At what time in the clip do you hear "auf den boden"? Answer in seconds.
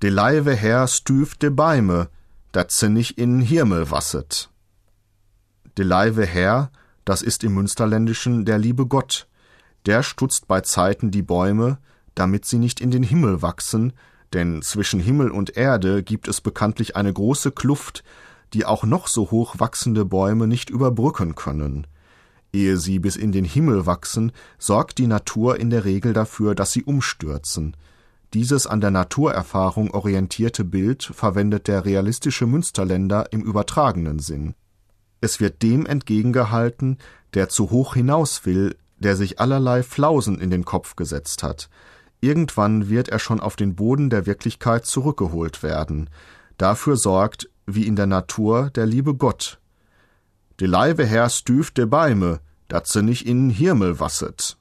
43.40-44.10